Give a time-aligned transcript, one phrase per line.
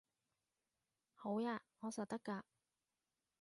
[1.13, 2.41] 好吖，我實得㗎